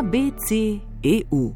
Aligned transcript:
ABC.eu. 0.00 1.54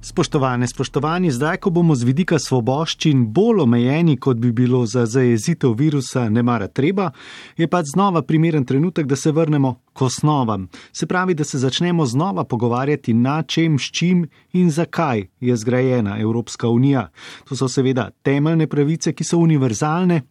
Spoštovane, 0.00 0.66
spoštovani, 0.66 1.30
zdaj, 1.30 1.56
ko 1.56 1.70
bomo 1.70 1.92
z 1.94 2.06
vidika 2.08 2.38
svoboščin 2.40 3.26
bolj 3.36 3.60
omejeni, 3.60 4.16
kot 4.16 4.40
bi 4.40 4.52
bilo 4.56 4.86
za 4.88 5.04
zajezitev 5.04 5.74
virusa, 5.76 6.22
ne 6.32 6.42
mara 6.42 6.68
treba, 6.68 7.10
je 7.56 7.68
pa 7.68 7.82
znova 7.84 8.22
primeren 8.22 8.64
trenutek, 8.64 9.06
da 9.06 9.16
se 9.16 9.32
vrnemo 9.32 9.74
k 9.92 10.02
osnovam. 10.02 10.68
Se 10.92 11.06
pravi, 11.06 11.34
da 11.34 11.44
se 11.44 11.58
začnemo 11.58 12.06
znova 12.06 12.44
pogovarjati 12.44 13.12
na 13.14 13.42
čem, 13.42 13.78
s 13.78 13.92
čim 13.92 14.28
in 14.52 14.70
zakaj 14.70 15.26
je 15.40 15.56
zgrajena 15.56 16.16
Evropska 16.20 16.68
unija. 16.68 17.10
To 17.48 17.56
so 17.56 17.68
seveda 17.68 18.10
temeljne 18.22 18.66
pravice, 18.66 19.12
ki 19.12 19.24
so 19.24 19.38
univerzalne. 19.38 20.22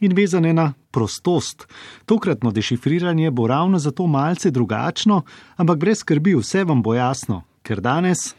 In 0.00 0.12
vezane 0.12 0.52
na 0.52 0.72
prostost. 0.90 1.66
Tokratno 2.04 2.50
dešifriranje 2.50 3.30
bo 3.30 3.46
ravno 3.46 3.78
zato 3.78 4.06
malce 4.06 4.50
drugačno, 4.50 5.22
ampak 5.56 5.78
brez 5.78 5.98
skrbi, 5.98 6.34
vse 6.36 6.64
vam 6.64 6.82
bo 6.82 6.94
jasno, 6.94 7.42
ker 7.62 7.80
danes 7.80 8.34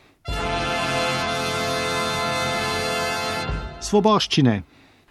Svoboščine. 3.87 4.63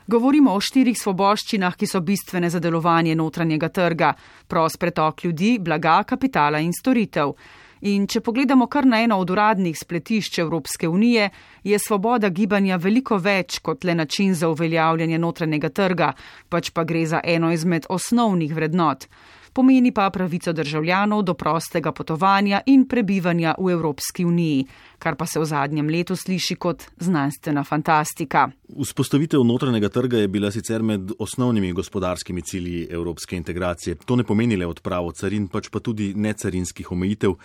Govorimo 0.07 0.53
o 0.55 0.61
štirih 0.61 0.99
svoboščinah, 1.01 1.75
ki 1.75 1.87
so 1.89 1.99
bistvene 2.05 2.51
za 2.53 2.61
delovanje 2.61 3.15
notranjega 3.17 3.69
trga: 3.69 4.13
prost 4.47 4.79
pretok 4.79 5.25
ljudi, 5.25 5.57
blaga, 5.59 6.03
kapitala 6.07 6.61
in 6.61 6.75
storitev. 6.77 7.33
In 7.81 8.07
če 8.07 8.21
pogledamo 8.21 8.67
kar 8.67 8.87
na 8.87 9.03
eno 9.05 9.19
od 9.21 9.31
uradnih 9.31 9.77
spletišč 9.79 10.39
Evropske 10.39 10.89
unije, 10.89 11.31
je 11.65 11.79
svoboda 11.79 12.29
gibanja 12.29 12.77
veliko 12.77 13.19
več 13.19 13.59
kot 13.59 13.85
le 13.85 13.95
način 13.95 14.35
za 14.35 14.49
uveljavljanje 14.49 15.19
notranjega 15.19 15.69
trga, 15.69 16.13
pač 16.49 16.71
pa 16.71 16.85
gre 16.85 17.07
za 17.07 17.21
eno 17.25 17.53
izmed 17.53 17.87
osnovnih 17.89 18.55
vrednot 18.55 19.07
pomeni 19.57 19.93
pa 19.93 20.11
pravico 20.13 20.53
državljanov 20.53 21.23
do 21.25 21.35
prostega 21.35 21.93
potovanja 21.93 22.61
in 22.67 22.85
prebivanja 22.89 23.55
v 23.59 23.71
Evropski 23.73 24.25
uniji, 24.25 24.67
kar 24.99 25.17
pa 25.17 25.27
se 25.27 25.41
v 25.41 25.49
zadnjem 25.49 25.89
letu 25.89 26.17
sliši 26.17 26.59
kot 26.61 26.85
znanstvena 27.01 27.65
fantastika. 27.65 28.51
Vzpostavitev 28.69 29.45
notranjega 29.49 29.89
trga 29.89 30.21
je 30.21 30.29
bila 30.29 30.51
sicer 30.53 30.83
med 30.83 31.17
osnovnimi 31.19 31.73
gospodarskimi 31.73 32.43
cilji 32.43 32.87
evropske 32.91 33.37
integracije. 33.37 33.97
To 34.05 34.17
ne 34.17 34.29
pomeni 34.29 34.61
le 34.61 34.69
odpravo 34.69 35.13
carin, 35.17 35.49
pač 35.49 35.73
pa 35.73 35.81
tudi 35.81 36.13
necarinskih 36.15 36.93
omejitev, 36.93 37.39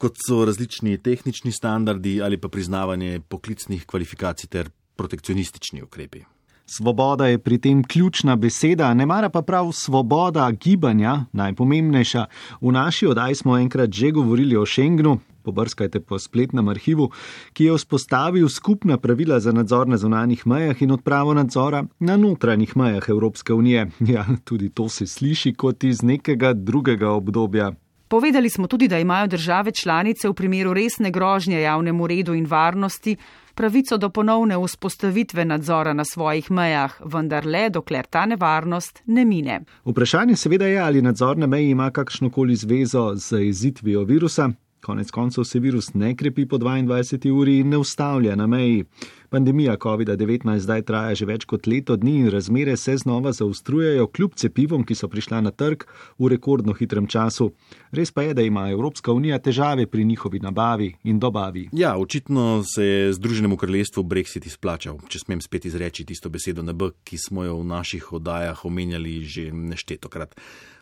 kot 0.00 0.16
so 0.24 0.44
različni 0.48 0.96
tehnični 0.98 1.52
standardi 1.52 2.20
ali 2.22 2.40
pa 2.40 2.48
priznavanje 2.48 3.20
poklicnih 3.28 3.84
kvalifikacij 3.86 4.48
ter 4.48 4.70
protekcionistični 4.96 5.82
ukrepi. 5.82 6.24
Svoboda 6.72 7.26
je 7.26 7.38
pri 7.38 7.58
tem 7.58 7.82
ključna 7.84 8.36
beseda, 8.36 8.94
ne 8.94 9.06
mara 9.06 9.28
pa 9.28 9.42
prav 9.42 9.72
svoboda 9.72 10.50
gibanja, 10.50 11.24
najpomembnejša. 11.32 12.24
V 12.60 12.72
naši 12.72 13.06
oddaji 13.06 13.34
smo 13.34 13.58
enkrat 13.58 13.90
že 13.92 14.10
govorili 14.10 14.56
o 14.56 14.64
Schengenu, 14.66 15.18
pobrskajte 15.42 16.00
po 16.00 16.18
spletnem 16.18 16.68
arhivu, 16.68 17.10
ki 17.52 17.64
je 17.64 17.76
vzpostavil 17.76 18.48
skupna 18.48 18.96
pravila 18.96 19.40
za 19.40 19.52
nadzor 19.52 19.88
na 19.88 19.96
zunanjih 19.96 20.46
mejah 20.46 20.82
in 20.82 20.96
odpravo 20.96 21.34
nadzora 21.34 21.84
na 22.00 22.16
notranjih 22.16 22.76
mejah 22.76 23.08
Evropske 23.08 23.52
unije. 23.52 23.90
Ja, 24.00 24.24
tudi 24.44 24.70
to 24.70 24.88
se 24.88 25.06
sliši 25.06 25.52
kot 25.54 25.84
iz 25.84 26.02
nekega 26.02 26.52
drugega 26.52 27.10
obdobja. 27.10 27.72
Povedali 28.08 28.48
smo 28.50 28.66
tudi, 28.66 28.88
da 28.88 28.98
imajo 28.98 29.26
države 29.26 29.72
članice 29.72 30.28
v 30.28 30.34
primeru 30.34 30.72
resne 30.72 31.10
grožnje 31.10 31.60
javnemu 31.60 32.06
redu 32.06 32.34
in 32.34 32.46
varnosti 32.46 33.16
pravico 33.54 33.96
do 33.96 34.08
ponovne 34.10 34.56
vzpostavitve 34.66 35.44
nadzora 35.44 35.92
na 35.92 36.04
svojih 36.04 36.50
mejah, 36.50 37.00
vendar 37.04 37.46
le 37.46 37.68
dokler 37.70 38.06
ta 38.06 38.26
nevarnost 38.26 39.02
ne 39.06 39.24
mine. 39.24 39.60
Vprašanje 39.84 40.36
seveda 40.36 40.66
je, 40.66 40.78
ali 40.80 41.02
nadzor 41.02 41.38
na 41.38 41.46
meji 41.46 41.70
ima 41.70 41.90
kakšnokoli 41.90 42.56
zvezo 42.56 43.12
z 43.14 43.42
izitvijo 43.42 44.04
virusa. 44.04 44.50
Konec 44.82 45.10
koncev 45.10 45.44
se 45.44 45.60
virus 45.60 45.94
ne 45.94 46.16
krepi 46.16 46.46
po 46.46 46.58
22 46.58 47.30
uri 47.30 47.58
in 47.58 47.68
ne 47.68 47.78
ustavlja 47.78 48.36
na 48.36 48.46
meji. 48.46 48.84
Pandemija 49.30 49.76
COVID-19 49.76 50.58
zdaj 50.58 50.82
traja 50.82 51.14
že 51.14 51.26
več 51.26 51.44
kot 51.46 51.68
leto 51.70 51.96
dni 51.96 52.16
in 52.24 52.30
razmere 52.30 52.74
se 52.76 52.96
znova 52.96 53.32
zaostrujejo, 53.32 54.08
kljub 54.10 54.34
cepivom, 54.34 54.82
ki 54.84 54.98
so 54.98 55.08
prišla 55.08 55.40
na 55.40 55.54
trg 55.54 55.86
v 56.18 56.32
rekordno 56.34 56.74
hitrem 56.74 57.06
času. 57.06 57.52
Res 57.92 58.10
pa 58.10 58.26
je, 58.26 58.34
da 58.34 58.42
ima 58.42 58.66
Evropska 58.70 59.12
unija 59.12 59.38
težave 59.38 59.86
pri 59.86 60.04
njihovi 60.04 60.42
nabavi 60.42 60.92
in 61.04 61.22
dobavi. 61.22 61.68
Ja, 61.72 61.96
očitno 61.96 62.64
se 62.66 62.84
je 62.84 63.12
Združenemu 63.12 63.56
kraljestvu 63.56 64.02
Brexit 64.02 64.46
izplačal, 64.50 64.98
če 65.08 65.22
smem 65.22 65.40
spet 65.40 65.70
izreči 65.70 66.04
tisto 66.04 66.28
besedo 66.28 66.62
na 66.62 66.72
B, 66.72 66.90
ki 67.04 67.22
smo 67.22 67.46
jo 67.46 67.60
v 67.62 67.70
naših 67.70 68.12
oddajah 68.18 68.64
omenjali 68.66 69.20
že 69.22 69.52
neštetokrat. 69.52 70.34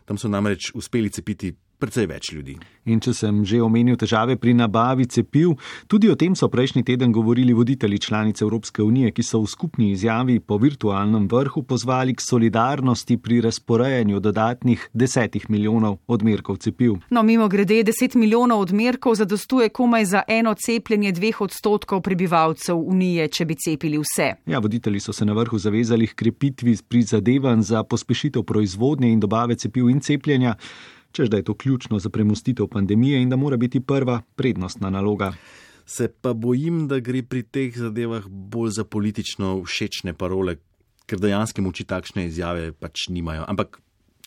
Tam 0.05 0.17
so 0.17 0.27
namreč 0.27 0.73
uspeli 0.73 1.13
cepiti 1.13 1.53
precej 1.81 2.07
več 2.09 2.31
ljudi. 2.35 2.55
In 2.85 3.01
če 3.01 3.13
sem 3.13 3.41
že 3.45 3.61
omenil 3.61 3.97
težave 3.99 4.37
pri 4.41 4.53
nabavi 4.57 5.07
cepiv, 5.09 5.55
tudi 5.89 6.09
o 6.09 6.15
tem 6.15 6.35
so 6.37 6.49
prejšnji 6.49 6.83
teden 6.85 7.11
govorili 7.13 7.53
voditelji 7.53 7.99
članic 7.99 8.41
Evropske 8.41 8.83
unije, 8.83 9.11
ki 9.11 9.25
so 9.25 9.41
v 9.41 9.49
skupni 9.49 9.91
izjavi 9.95 10.39
po 10.39 10.57
virtualnem 10.61 11.27
vrhu 11.31 11.63
pozvali 11.63 12.15
k 12.15 12.21
solidarnosti 12.21 13.17
pri 13.17 13.41
razporejanju 13.45 14.19
dodatnih 14.19 14.87
desetih 14.93 15.49
milijonov 15.49 15.97
odmerkov 16.07 16.61
cepiv. 16.61 16.97
No, 17.09 17.23
mimo 17.23 17.47
grede, 17.49 17.81
deset 17.83 18.15
milijonov 18.15 18.65
odmerkov 18.67 19.17
zadostuje 19.21 19.69
komaj 19.69 20.05
za 20.05 20.23
eno 20.27 20.53
cepljenje 20.53 21.11
dveh 21.17 21.41
odstotkov 21.41 22.01
prebivalcev 22.01 22.77
unije, 22.77 23.27
če 23.27 23.45
bi 23.45 23.57
cepili 23.57 24.01
vse. 24.01 24.31
Ja, 24.45 24.59
voditelji 24.59 24.99
so 24.99 25.13
se 25.13 25.25
na 25.25 25.33
vrhu 25.37 25.57
zavezali 25.57 26.07
k 26.07 26.15
krepitvi 26.15 26.77
prizadevanj 26.87 27.61
za 27.61 27.83
pospešitev 27.83 28.43
proizvodnje 28.43 29.11
in 29.11 29.19
dobave 29.19 29.55
cepiv 29.55 29.89
in 29.89 30.01
cepljenja 30.01 30.55
čež 31.11 31.29
da 31.29 31.37
je 31.37 31.43
to 31.43 31.53
ključno 31.53 31.99
za 31.99 32.09
premustitev 32.09 32.67
pandemije 32.67 33.21
in 33.21 33.29
da 33.29 33.35
mora 33.35 33.57
biti 33.57 33.79
prva 33.79 34.21
prednostna 34.35 34.89
naloga. 34.89 35.33
Se 35.85 36.07
pa 36.07 36.33
bojim, 36.33 36.87
da 36.87 36.99
gre 36.99 37.23
pri 37.23 37.43
teh 37.43 37.77
zadevah 37.77 38.27
bolj 38.27 38.69
za 38.69 38.83
politično 38.83 39.63
všečne 39.63 40.13
parole, 40.13 40.55
ker 41.05 41.19
dejansko 41.19 41.61
moči 41.61 41.83
takšne 41.83 42.25
izjave 42.29 42.71
pač 42.71 43.09
nimajo. 43.09 43.43
Ampak, 43.47 43.81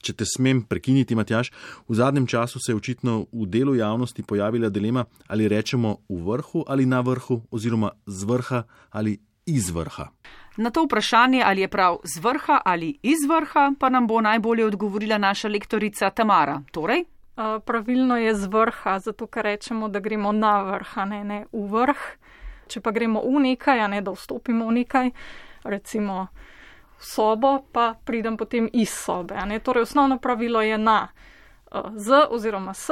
če 0.04 0.12
te 0.12 0.26
smem 0.28 0.62
prekiniti, 0.68 1.16
Matjaš, 1.16 1.52
v 1.88 1.96
zadnjem 1.96 2.26
času 2.26 2.60
se 2.60 2.72
je 2.72 2.76
očitno 2.76 3.26
v 3.32 3.46
delu 3.48 3.74
javnosti 3.74 4.22
pojavila 4.22 4.68
dilema, 4.68 5.06
ali 5.28 5.48
rečemo 5.48 5.96
v 6.08 6.20
vrhu 6.26 6.64
ali 6.66 6.86
na 6.86 7.00
vrhu, 7.00 7.40
oziroma 7.50 7.94
z 8.06 8.28
vrha 8.28 8.64
ali 8.90 9.18
iz 9.46 9.70
vrha. 9.70 10.08
Na 10.56 10.70
to 10.70 10.84
vprašanje, 10.84 11.42
ali 11.46 11.60
je 11.60 11.68
prav 11.68 11.98
z 12.04 12.20
vrha 12.20 12.60
ali 12.64 12.98
iz 13.02 13.24
vrha, 13.28 13.72
pa 13.78 13.88
nam 13.88 14.06
bo 14.06 14.20
najbolje 14.20 14.66
odgovorila 14.66 15.18
naša 15.18 15.48
lektorica 15.48 16.10
Tamara. 16.10 16.62
Torej? 16.72 17.04
Pravilno 17.66 18.16
je 18.16 18.34
z 18.34 18.46
vrha, 18.46 18.98
zato 18.98 19.26
ker 19.26 19.44
rečemo, 19.44 19.88
da 19.88 20.00
gremo 20.00 20.32
na 20.32 20.62
vrh, 20.62 20.96
ne, 21.06 21.24
ne 21.24 21.44
v 21.52 21.66
vrh. 21.70 22.02
Če 22.70 22.80
pa 22.80 22.90
gremo 22.94 23.20
v 23.20 23.40
nekaj, 23.42 23.80
a 23.80 23.88
ne 23.90 24.00
da 24.00 24.14
vstopimo 24.14 24.68
v 24.70 24.72
nekaj, 24.78 25.10
recimo 25.64 26.28
v 26.94 27.04
sobo, 27.04 27.66
pa 27.72 27.94
pridem 28.04 28.36
potem 28.36 28.70
iz 28.72 28.94
sobe. 28.94 29.34
Torej, 29.62 29.82
osnovno 29.82 30.18
pravilo 30.18 30.62
je 30.62 30.78
na 30.78 31.08
z 31.96 32.26
oziroma 32.30 32.74
s 32.74 32.90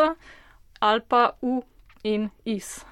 ali 0.81 1.01
pa 1.09 1.39
v 1.43 1.63
in 2.03 2.31
iz. 2.45 2.83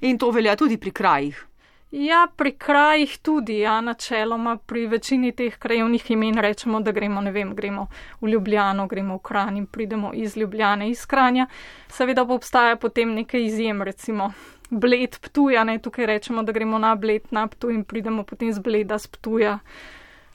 In 0.00 0.18
to 0.18 0.30
velja 0.30 0.54
tudi 0.56 0.78
pri 0.78 0.90
krajih. 0.90 1.46
Ja, 1.92 2.28
pri 2.36 2.52
krajih 2.52 3.18
tudi, 3.18 3.58
ja, 3.58 3.80
načeloma 3.80 4.56
pri 4.56 4.86
večini 4.86 5.32
teh 5.32 5.58
krajevnih 5.58 6.10
imen 6.10 6.38
rečemo, 6.38 6.80
da 6.80 6.92
gremo, 6.92 7.20
ne 7.20 7.30
vem, 7.30 7.54
gremo 7.54 7.86
v 8.20 8.28
Ljubljano, 8.32 8.86
gremo 8.86 9.18
v 9.18 9.20
Kranj 9.20 9.58
in 9.58 9.66
pridemo 9.66 10.10
iz 10.14 10.36
Ljubljane, 10.36 10.88
iz 10.90 11.04
Kranja. 11.06 11.46
Seveda 11.88 12.24
pa 12.26 12.32
obstaja 12.32 12.76
potem 12.76 13.12
nekaj 13.14 13.44
izjem, 13.44 13.82
recimo 13.82 14.32
Bled 14.70 15.18
Ptuja, 15.20 15.64
ne 15.64 15.78
tukaj 15.78 16.06
rečemo, 16.06 16.42
da 16.42 16.52
gremo 16.52 16.78
na 16.78 16.94
Bled 16.94 17.28
na 17.30 17.46
Ptuj 17.46 17.74
in 17.74 17.84
pridemo 17.84 18.24
potem 18.24 18.52
z 18.52 18.58
Bleda 18.58 18.98
z 18.98 19.06
Ptuja. 19.06 19.58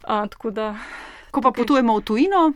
A, 0.03 0.25
da, 0.51 0.75
Ko 1.31 1.41
pa 1.41 1.51
potujemo 1.51 1.97
v 1.97 2.03
tujino, 2.03 2.53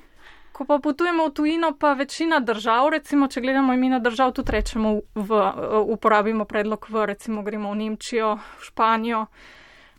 Ko 0.61 0.66
pa 0.69 0.78
potujemo 0.78 1.25
v 1.25 1.34
tujino, 1.34 1.73
pa 1.73 1.97
večina 1.97 2.37
držav, 2.37 2.93
recimo, 2.93 3.25
če 3.25 3.41
gledamo 3.41 3.73
imena 3.73 3.97
držav, 3.97 4.29
tudi 4.37 4.53
rečemo, 4.53 4.91
v, 5.17 5.40
uporabimo 5.90 6.46
predlog 6.46 6.85
v, 6.85 7.05
recimo, 7.09 7.41
gremo 7.41 7.72
v 7.73 7.79
Nemčijo, 7.79 8.35
v 8.37 8.67
Španijo. 8.69 9.23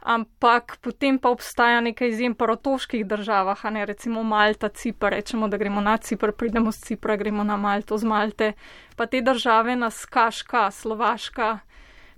Ampak 0.07 0.79
potem 0.79 1.19
pa 1.19 1.35
obstaja 1.35 1.83
nekaj 1.83 2.15
izjem 2.15 2.39
po 2.39 2.47
otoških 2.55 3.03
državah, 3.03 3.59
ne 3.75 3.83
recimo 3.91 4.23
Malta, 4.23 4.71
Cipr, 4.71 5.11
rečemo, 5.11 5.51
da 5.51 5.59
gremo 5.59 5.83
na 5.83 5.97
Cipr, 5.99 6.31
pridemo 6.31 6.71
z 6.71 6.95
Cipra, 6.95 7.19
gremo 7.19 7.43
na 7.43 7.59
Malto, 7.59 7.99
z 7.99 8.07
Malte. 8.07 8.53
Pa 8.95 9.11
te 9.11 9.19
države 9.19 9.75
nas 9.75 10.07
Kaška, 10.07 10.71
Slovaška, 10.71 11.59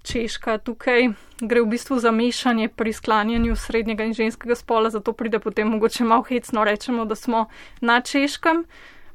Češka, 0.05 0.59
tukaj 0.59 1.09
gre 1.41 1.63
v 1.65 1.67
bistvu 1.73 1.97
za 1.99 2.11
mešanje 2.13 2.69
pri 2.69 2.93
sklanjanju 2.93 3.57
srednjega 3.57 4.05
in 4.05 4.13
ženskega 4.15 4.55
spola, 4.55 4.91
zato 4.91 5.13
pride 5.13 5.39
potem 5.41 5.69
mogoče 5.69 6.05
malo 6.05 6.23
hecno 6.23 6.65
rečemo, 6.65 7.05
da 7.05 7.15
smo 7.15 7.47
na 7.81 8.01
Češkem, 8.01 8.65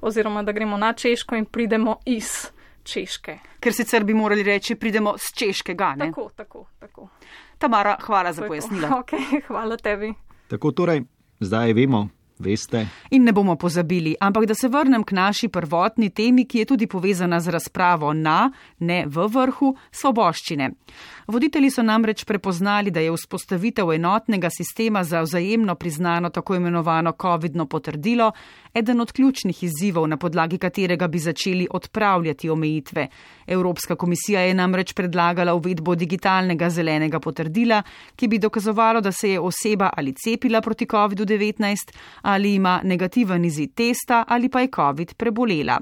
oziroma 0.01 0.43
da 0.43 0.51
gremo 0.51 0.77
na 0.77 0.93
Češko 0.93 1.35
in 1.35 1.45
pridemo 1.45 1.99
iz 2.05 2.49
Češke. 2.83 3.37
Ker 3.59 3.73
sicer 3.73 4.03
bi 4.03 4.13
morali 4.13 4.43
reči, 4.43 4.75
pridemo 4.75 5.13
z 5.17 5.33
Češkega. 5.37 5.93
Ne? 5.95 6.09
Tako, 6.09 6.29
tako, 6.35 6.65
tako. 6.79 7.09
Tamara, 7.57 7.97
hvala 8.01 8.33
za 8.33 8.47
pojasnilo. 8.47 8.87
Okay, 9.01 9.41
hvala 9.47 9.77
tebi. 9.77 10.13
Tako 10.47 10.71
torej, 10.71 11.03
zdaj 11.39 11.73
vemo, 11.73 12.07
veste. 12.39 12.87
In 13.09 13.23
ne 13.23 13.31
bomo 13.31 13.55
pozabili, 13.55 14.15
ampak 14.19 14.45
da 14.45 14.55
se 14.55 14.67
vrnem 14.67 15.03
k 15.03 15.11
naši 15.11 15.47
prvotni 15.47 16.09
temi, 16.09 16.45
ki 16.45 16.59
je 16.59 16.65
tudi 16.65 16.87
povezana 16.87 17.39
z 17.39 17.49
razpravo 17.49 18.13
na, 18.13 18.51
ne 18.79 19.03
v 19.07 19.27
vrhu, 19.27 19.75
svoboščine. 19.91 20.71
Voditelji 21.27 21.69
so 21.71 21.83
namreč 21.83 22.23
prepoznali, 22.25 22.91
da 22.91 22.99
je 22.99 23.11
vzpostavitev 23.13 23.91
enotnega 23.93 24.49
sistema 24.49 25.03
za 25.03 25.21
vzajemno 25.21 25.75
priznano 25.75 26.29
tako 26.29 26.55
imenovano 26.55 27.13
COVID-no 27.21 27.65
potrdilo 27.65 28.31
eden 28.73 29.01
od 29.01 29.11
ključnih 29.11 29.63
izzivov, 29.63 30.07
na 30.07 30.17
podlagi 30.17 30.57
katerega 30.57 31.07
bi 31.07 31.19
začeli 31.19 31.67
odpravljati 31.71 32.49
omejitve. 32.49 33.07
Evropska 33.47 33.95
komisija 33.95 34.41
je 34.41 34.53
namreč 34.53 34.93
predlagala 34.93 35.53
uvedbo 35.53 35.95
digitalnega 35.95 36.69
zelenega 36.69 37.19
potrdila, 37.19 37.83
ki 38.15 38.27
bi 38.27 38.39
dokazovalo, 38.39 39.01
da 39.01 39.11
se 39.11 39.29
je 39.29 39.39
oseba 39.39 39.89
ali 39.97 40.13
cepila 40.13 40.61
proti 40.61 40.85
COVID-19 40.85 41.75
ali 42.33 42.55
ima 42.55 42.81
negativen 42.83 43.45
izid 43.45 43.73
testa 43.73 44.23
ali 44.27 44.49
pa 44.49 44.61
je 44.61 44.69
COVID 44.75 45.13
prebolela. 45.13 45.79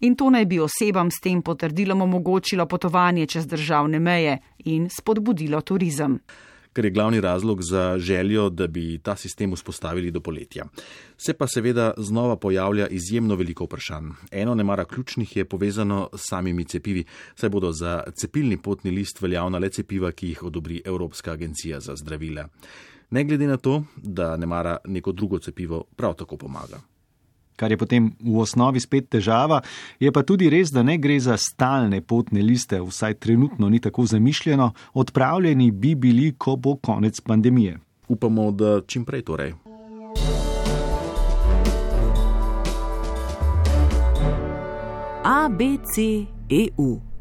In 0.00 0.16
to 0.16 0.30
naj 0.30 0.44
bi 0.44 0.60
osebam 0.60 1.10
s 1.10 1.20
tem 1.22 1.42
potrdilom 1.42 2.02
omogočilo 2.02 2.66
potovanje 2.66 3.26
čez 3.26 3.46
državne 3.46 3.98
meje 3.98 4.38
in 4.64 4.88
spodbudilo 4.90 5.60
turizem 5.60 6.18
kar 6.72 6.84
je 6.84 6.90
glavni 6.90 7.20
razlog 7.20 7.62
za 7.62 7.98
željo, 7.98 8.48
da 8.48 8.66
bi 8.66 8.98
ta 8.98 9.16
sistem 9.16 9.52
vzpostavili 9.54 10.10
do 10.10 10.20
poletja. 10.20 10.64
Se 11.16 11.34
pa 11.34 11.46
seveda 11.46 11.94
znova 11.96 12.36
pojavlja 12.36 12.88
izjemno 12.88 13.34
veliko 13.34 13.64
vprašanj. 13.64 14.08
Eno 14.30 14.54
nemara 14.54 14.84
ključnih 14.84 15.36
je 15.36 15.44
povezano 15.44 16.08
s 16.16 16.20
samimi 16.30 16.64
cepivi, 16.64 17.04
saj 17.34 17.50
bodo 17.50 17.72
za 17.72 18.02
cepilni 18.14 18.56
potni 18.56 18.90
list 18.90 19.22
veljavna 19.22 19.58
le 19.58 19.68
cepiva, 19.68 20.12
ki 20.12 20.28
jih 20.28 20.42
odobri 20.42 20.82
Evropska 20.84 21.32
agencija 21.32 21.80
za 21.80 21.96
zdravila. 21.96 22.48
Ne 23.12 23.24
glede 23.24 23.46
na 23.46 23.56
to, 23.56 23.82
da 23.96 24.36
nemara 24.36 24.76
neko 24.88 25.12
drugo 25.12 25.38
cepivo 25.38 25.84
prav 25.96 26.14
tako 26.14 26.36
pomaga 26.36 26.80
kar 27.62 27.70
je 27.70 27.78
potem 27.78 28.10
v 28.18 28.40
osnovi 28.42 28.80
spet 28.82 29.06
težava. 29.06 29.60
Je 30.02 30.10
pa 30.10 30.24
tudi 30.26 30.50
res, 30.50 30.72
da 30.74 30.82
ne 30.82 30.98
gre 30.98 31.14
za 31.22 31.36
stalne 31.38 32.02
potne 32.02 32.42
liste, 32.42 32.80
vsaj 32.82 33.20
trenutno 33.22 33.70
ni 33.70 33.78
tako 33.78 34.02
zamišljeno, 34.10 34.72
odpravljeni 34.98 35.70
bi 35.70 35.94
bili, 35.94 36.32
ko 36.34 36.56
bo 36.56 36.74
konec 36.76 37.20
pandemije. 37.20 37.78
Upamo, 38.08 38.50
da 38.50 38.80
čim 38.86 39.04
prej 39.06 39.22
torej. 39.22 39.54
ABC 45.22 45.94
EU 46.50 47.11